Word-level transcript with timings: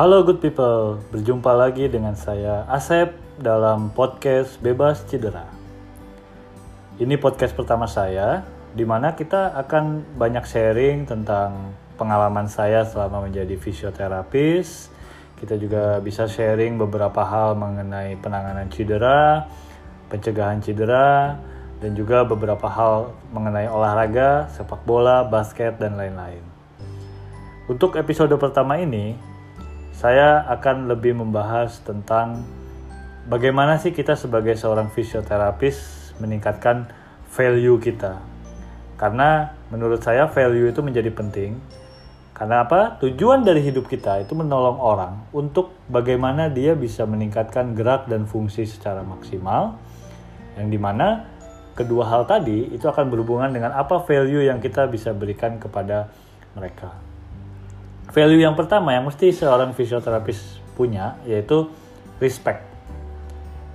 Halo 0.00 0.24
good 0.24 0.40
people, 0.40 0.96
berjumpa 1.12 1.52
lagi 1.52 1.84
dengan 1.84 2.16
saya 2.16 2.64
Asep 2.72 3.12
dalam 3.36 3.92
podcast 3.92 4.56
Bebas 4.64 5.04
Cedera. 5.04 5.44
Ini 6.96 7.20
podcast 7.20 7.52
pertama 7.52 7.84
saya, 7.84 8.40
di 8.72 8.88
mana 8.88 9.12
kita 9.12 9.52
akan 9.60 10.16
banyak 10.16 10.40
sharing 10.48 11.04
tentang 11.04 11.76
pengalaman 12.00 12.48
saya 12.48 12.80
selama 12.88 13.28
menjadi 13.28 13.60
fisioterapis. 13.60 14.88
Kita 15.36 15.60
juga 15.60 16.00
bisa 16.00 16.24
sharing 16.24 16.80
beberapa 16.80 17.20
hal 17.20 17.60
mengenai 17.60 18.16
penanganan 18.24 18.72
cedera, 18.72 19.52
pencegahan 20.08 20.64
cedera, 20.64 21.36
dan 21.84 21.92
juga 21.92 22.24
beberapa 22.24 22.72
hal 22.72 23.12
mengenai 23.36 23.68
olahraga, 23.68 24.48
sepak 24.48 24.80
bola, 24.88 25.28
basket, 25.28 25.76
dan 25.76 26.00
lain-lain. 26.00 26.40
Untuk 27.68 28.00
episode 28.00 28.32
pertama 28.40 28.80
ini, 28.80 29.28
saya 30.00 30.48
akan 30.48 30.88
lebih 30.88 31.12
membahas 31.12 31.84
tentang 31.84 32.40
bagaimana 33.28 33.76
sih 33.76 33.92
kita 33.92 34.16
sebagai 34.16 34.56
seorang 34.56 34.88
fisioterapis 34.88 35.76
meningkatkan 36.24 36.88
value 37.28 37.76
kita. 37.76 38.16
Karena 38.96 39.52
menurut 39.68 40.00
saya 40.00 40.24
value 40.32 40.72
itu 40.72 40.80
menjadi 40.80 41.12
penting. 41.12 41.60
Karena 42.32 42.64
apa? 42.64 42.96
Tujuan 43.04 43.44
dari 43.44 43.60
hidup 43.60 43.92
kita 43.92 44.24
itu 44.24 44.32
menolong 44.32 44.80
orang 44.80 45.28
untuk 45.36 45.76
bagaimana 45.92 46.48
dia 46.48 46.72
bisa 46.72 47.04
meningkatkan 47.04 47.76
gerak 47.76 48.08
dan 48.08 48.24
fungsi 48.24 48.64
secara 48.64 49.04
maksimal. 49.04 49.76
Yang 50.56 50.68
di 50.72 50.78
mana 50.80 51.28
kedua 51.76 52.08
hal 52.08 52.24
tadi 52.24 52.72
itu 52.72 52.88
akan 52.88 53.12
berhubungan 53.12 53.52
dengan 53.52 53.76
apa 53.76 54.00
value 54.00 54.48
yang 54.48 54.64
kita 54.64 54.88
bisa 54.88 55.12
berikan 55.12 55.60
kepada 55.60 56.08
mereka. 56.56 57.09
Value 58.10 58.42
yang 58.42 58.58
pertama 58.58 58.90
yang 58.90 59.06
mesti 59.06 59.30
seorang 59.30 59.70
fisioterapis 59.70 60.58
punya 60.74 61.14
yaitu 61.22 61.70
respect. 62.18 62.66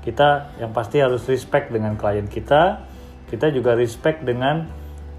Kita 0.04 0.52
yang 0.60 0.76
pasti 0.76 1.00
harus 1.00 1.24
respect 1.32 1.72
dengan 1.72 1.96
klien 1.96 2.28
kita, 2.28 2.84
kita 3.32 3.48
juga 3.56 3.74
respect 3.80 4.28
dengan 4.28 4.68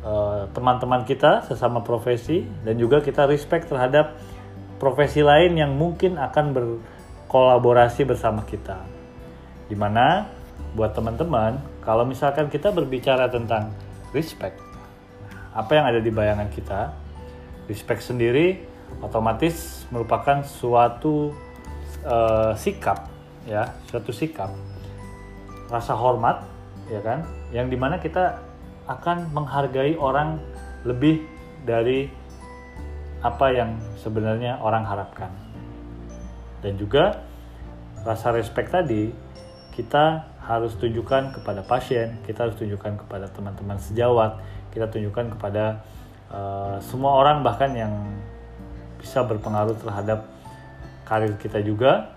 uh, 0.04 0.46
teman-teman 0.52 1.08
kita 1.08 1.48
sesama 1.48 1.80
profesi 1.80 2.44
dan 2.62 2.76
juga 2.76 3.00
kita 3.00 3.24
respect 3.24 3.72
terhadap 3.72 4.20
profesi 4.76 5.24
lain 5.24 5.56
yang 5.56 5.72
mungkin 5.72 6.20
akan 6.20 6.52
berkolaborasi 6.52 8.04
bersama 8.04 8.44
kita. 8.44 8.84
Di 9.66 9.74
mana 9.74 10.28
buat 10.76 10.92
teman-teman, 10.92 11.80
kalau 11.80 12.04
misalkan 12.04 12.52
kita 12.52 12.68
berbicara 12.68 13.32
tentang 13.32 13.72
respect, 14.12 14.60
apa 15.56 15.72
yang 15.72 15.88
ada 15.88 16.04
di 16.04 16.12
bayangan 16.12 16.52
kita, 16.52 16.92
respect 17.66 18.04
sendiri 18.04 18.75
otomatis 19.02 19.84
merupakan 19.92 20.42
suatu 20.42 21.32
uh, 22.02 22.52
sikap, 22.56 23.10
ya, 23.44 23.74
suatu 23.90 24.10
sikap, 24.10 24.50
rasa 25.68 25.92
hormat, 25.94 26.42
ya 26.90 27.02
kan, 27.02 27.26
yang 27.52 27.70
di 27.70 27.76
mana 27.78 28.00
kita 28.00 28.40
akan 28.86 29.30
menghargai 29.34 29.98
orang 29.98 30.38
lebih 30.86 31.26
dari 31.66 32.06
apa 33.20 33.50
yang 33.50 33.74
sebenarnya 33.98 34.62
orang 34.62 34.86
harapkan. 34.86 35.30
Dan 36.62 36.78
juga 36.78 37.26
rasa 38.06 38.30
respect 38.30 38.70
tadi 38.70 39.10
kita 39.74 40.30
harus 40.46 40.78
tunjukkan 40.78 41.34
kepada 41.36 41.66
pasien, 41.66 42.22
kita 42.22 42.46
harus 42.46 42.56
tunjukkan 42.56 43.02
kepada 43.02 43.26
teman-teman 43.34 43.76
sejawat, 43.82 44.38
kita 44.70 44.86
tunjukkan 44.86 45.34
kepada 45.36 45.82
uh, 46.30 46.78
semua 46.78 47.18
orang 47.18 47.42
bahkan 47.42 47.74
yang 47.74 47.92
bisa 49.06 49.22
berpengaruh 49.22 49.78
terhadap 49.78 50.26
karir 51.06 51.38
kita 51.38 51.62
juga. 51.62 52.10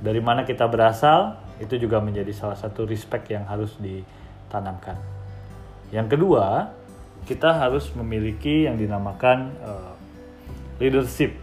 Dari 0.00 0.24
mana 0.24 0.48
kita 0.48 0.64
berasal 0.64 1.36
itu 1.60 1.76
juga 1.76 2.00
menjadi 2.00 2.32
salah 2.32 2.56
satu 2.56 2.88
respect 2.88 3.28
yang 3.28 3.44
harus 3.44 3.76
ditanamkan. 3.76 4.96
Yang 5.92 6.16
kedua, 6.16 6.72
kita 7.28 7.60
harus 7.60 7.92
memiliki 7.92 8.64
yang 8.64 8.80
dinamakan 8.80 9.52
uh, 9.60 9.92
leadership. 10.80 11.36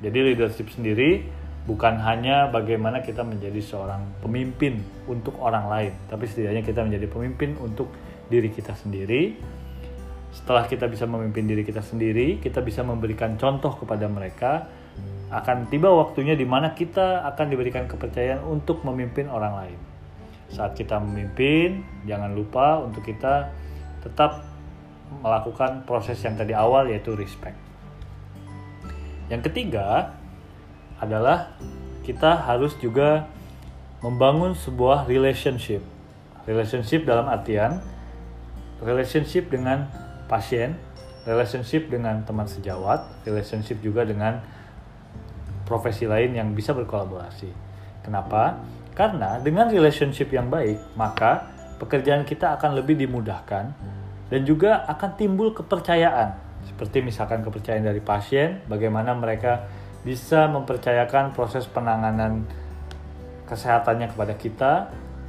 Jadi 0.00 0.32
leadership 0.32 0.72
sendiri 0.72 1.28
bukan 1.68 2.00
hanya 2.00 2.48
bagaimana 2.48 3.04
kita 3.04 3.20
menjadi 3.20 3.60
seorang 3.60 4.24
pemimpin 4.24 4.80
untuk 5.04 5.36
orang 5.36 5.68
lain, 5.68 5.92
tapi 6.08 6.24
setidaknya 6.24 6.64
kita 6.64 6.80
menjadi 6.80 7.06
pemimpin 7.12 7.60
untuk 7.60 7.92
diri 8.32 8.48
kita 8.48 8.72
sendiri. 8.72 9.36
Setelah 10.28 10.68
kita 10.68 10.84
bisa 10.88 11.08
memimpin 11.08 11.48
diri 11.48 11.64
kita 11.64 11.80
sendiri, 11.80 12.36
kita 12.40 12.60
bisa 12.60 12.84
memberikan 12.84 13.40
contoh 13.40 13.72
kepada 13.80 14.06
mereka. 14.06 14.68
Akan 15.28 15.68
tiba 15.68 15.92
waktunya 15.92 16.32
di 16.32 16.48
mana 16.48 16.72
kita 16.72 17.24
akan 17.32 17.52
diberikan 17.52 17.84
kepercayaan 17.84 18.44
untuk 18.48 18.80
memimpin 18.84 19.28
orang 19.28 19.54
lain. 19.56 19.78
Saat 20.48 20.72
kita 20.76 20.96
memimpin, 21.00 21.84
jangan 22.08 22.32
lupa 22.32 22.80
untuk 22.80 23.04
kita 23.04 23.52
tetap 24.00 24.40
melakukan 25.20 25.84
proses 25.84 26.16
yang 26.24 26.36
tadi 26.36 26.56
awal 26.56 26.88
yaitu 26.88 27.12
respect. 27.12 27.56
Yang 29.28 29.52
ketiga, 29.52 30.16
adalah 30.98 31.54
kita 32.02 32.40
harus 32.48 32.72
juga 32.80 33.28
membangun 34.00 34.56
sebuah 34.56 35.04
relationship. 35.04 35.84
Relationship 36.48 37.04
dalam 37.04 37.28
artian 37.28 37.84
relationship 38.80 39.50
dengan 39.50 39.90
pasien, 40.28 40.76
relationship 41.24 41.88
dengan 41.88 42.22
teman 42.22 42.46
sejawat, 42.46 43.24
relationship 43.24 43.80
juga 43.80 44.04
dengan 44.04 44.40
profesi 45.68 46.08
lain 46.08 46.36
yang 46.36 46.52
bisa 46.52 46.72
berkolaborasi. 46.72 47.50
Kenapa? 48.04 48.60
Karena 48.96 49.36
dengan 49.40 49.68
relationship 49.68 50.32
yang 50.32 50.48
baik, 50.48 50.96
maka 50.96 51.52
pekerjaan 51.76 52.24
kita 52.24 52.56
akan 52.56 52.80
lebih 52.80 52.96
dimudahkan 52.96 53.64
dan 54.28 54.40
juga 54.44 54.88
akan 54.88 55.10
timbul 55.14 55.52
kepercayaan. 55.52 56.34
Seperti 56.66 57.04
misalkan 57.04 57.44
kepercayaan 57.44 57.84
dari 57.84 58.02
pasien, 58.02 58.64
bagaimana 58.66 59.12
mereka 59.14 59.68
bisa 60.02 60.48
mempercayakan 60.48 61.36
proses 61.36 61.68
penanganan 61.68 62.48
kesehatannya 63.48 64.12
kepada 64.12 64.34
kita, 64.36 64.72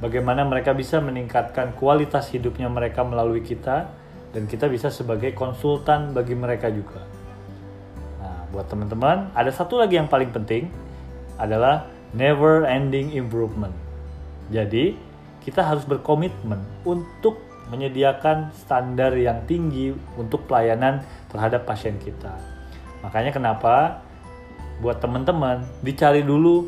bagaimana 0.00 0.44
mereka 0.44 0.76
bisa 0.76 1.00
meningkatkan 1.00 1.76
kualitas 1.76 2.28
hidupnya 2.32 2.68
mereka 2.68 3.04
melalui 3.04 3.40
kita, 3.40 3.88
dan 4.30 4.46
kita 4.46 4.70
bisa 4.70 4.88
sebagai 4.90 5.34
konsultan 5.34 6.14
bagi 6.14 6.38
mereka 6.38 6.70
juga. 6.70 7.02
Nah, 8.22 8.46
buat 8.54 8.66
teman-teman, 8.70 9.34
ada 9.34 9.50
satu 9.50 9.78
lagi 9.78 9.98
yang 9.98 10.06
paling 10.06 10.30
penting 10.30 10.70
adalah 11.40 11.86
never 12.14 12.66
ending 12.66 13.14
improvement. 13.14 13.74
Jadi, 14.50 14.94
kita 15.40 15.64
harus 15.64 15.86
berkomitmen 15.88 16.60
untuk 16.84 17.40
menyediakan 17.70 18.50
standar 18.54 19.14
yang 19.14 19.46
tinggi 19.46 19.94
untuk 20.18 20.44
pelayanan 20.50 21.06
terhadap 21.30 21.64
pasien 21.64 21.96
kita. 22.02 22.34
Makanya 23.00 23.30
kenapa 23.30 24.02
buat 24.82 24.98
teman-teman 24.98 25.62
dicari 25.80 26.26
dulu 26.26 26.66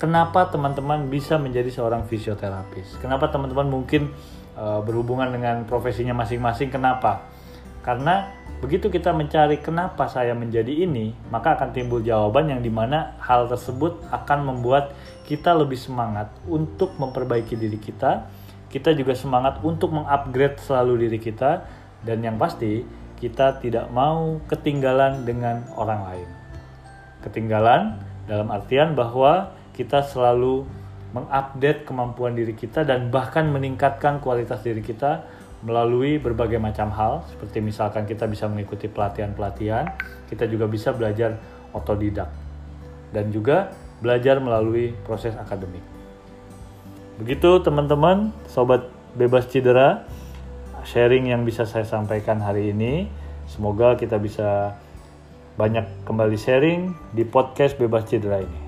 kenapa 0.00 0.48
teman-teman 0.48 1.10
bisa 1.10 1.36
menjadi 1.36 1.68
seorang 1.68 2.06
fisioterapis. 2.06 2.96
Kenapa 3.02 3.28
teman-teman 3.28 3.68
mungkin 3.68 4.14
uh, 4.58 4.82
berhubungan 4.82 5.30
dengan 5.30 5.62
profesinya 5.62 6.18
masing-masing 6.18 6.74
kenapa? 6.74 7.22
Karena 7.86 8.34
begitu 8.58 8.90
kita 8.90 9.14
mencari 9.14 9.62
kenapa 9.62 10.10
saya 10.10 10.34
menjadi 10.34 10.82
ini, 10.82 11.14
maka 11.30 11.54
akan 11.54 11.70
timbul 11.70 12.02
jawaban 12.02 12.50
yang 12.50 12.60
di 12.60 12.68
mana 12.68 13.14
hal 13.22 13.46
tersebut 13.46 14.02
akan 14.10 14.50
membuat 14.50 14.98
kita 15.30 15.54
lebih 15.54 15.78
semangat 15.78 16.34
untuk 16.50 16.98
memperbaiki 16.98 17.54
diri 17.54 17.78
kita. 17.78 18.26
Kita 18.68 18.92
juga 18.92 19.14
semangat 19.16 19.62
untuk 19.62 19.94
mengupgrade 19.94 20.60
selalu 20.60 21.08
diri 21.08 21.22
kita 21.22 21.64
dan 22.02 22.20
yang 22.20 22.36
pasti 22.36 22.82
kita 23.16 23.62
tidak 23.62 23.88
mau 23.88 24.42
ketinggalan 24.44 25.24
dengan 25.24 25.64
orang 25.78 26.02
lain 26.04 26.28
ketinggalan 27.22 27.98
dalam 28.28 28.48
artian 28.52 28.94
bahwa 28.94 29.54
kita 29.74 30.02
selalu 30.04 30.66
mengupdate 31.12 31.88
kemampuan 31.88 32.36
diri 32.36 32.52
kita 32.52 32.84
dan 32.84 33.08
bahkan 33.08 33.48
meningkatkan 33.48 34.20
kualitas 34.20 34.60
diri 34.60 34.84
kita 34.84 35.24
melalui 35.64 36.22
berbagai 36.22 36.62
macam 36.62 36.94
hal 36.94 37.26
seperti 37.34 37.58
misalkan 37.58 38.06
kita 38.06 38.30
bisa 38.30 38.46
mengikuti 38.46 38.86
pelatihan-pelatihan, 38.86 39.90
kita 40.30 40.46
juga 40.46 40.70
bisa 40.70 40.94
belajar 40.94 41.34
otodidak 41.74 42.30
dan 43.10 43.32
juga 43.34 43.74
belajar 43.98 44.38
melalui 44.38 44.94
proses 45.02 45.34
akademik. 45.34 45.82
Begitu 47.18 47.58
teman-teman, 47.66 48.30
sobat 48.46 48.86
bebas 49.18 49.50
cedera, 49.50 50.06
sharing 50.86 51.34
yang 51.34 51.42
bisa 51.42 51.66
saya 51.66 51.82
sampaikan 51.82 52.38
hari 52.38 52.70
ini. 52.70 53.10
Semoga 53.50 53.98
kita 53.98 54.20
bisa 54.20 54.78
banyak 55.58 56.06
kembali 56.06 56.38
sharing 56.38 56.94
di 57.10 57.26
podcast 57.26 57.74
Bebas 57.74 58.06
Cedera 58.06 58.38
ini. 58.38 58.60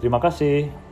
Terima 0.00 0.16
kasih. 0.22 0.87